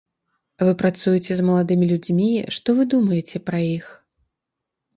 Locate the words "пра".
3.51-3.59